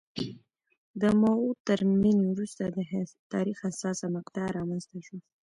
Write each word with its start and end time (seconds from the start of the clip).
د 1.01 1.03
ماوو 1.21 1.49
تر 1.67 1.79
مړینې 1.91 2.25
وروسته 2.31 2.63
د 2.75 2.77
تاریخ 3.33 3.57
حساسه 3.67 4.05
مقطعه 4.15 4.49
رامنځته 4.57 4.99
شوه. 5.05 5.19